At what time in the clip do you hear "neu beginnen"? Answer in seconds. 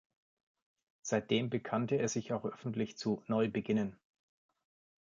3.27-3.99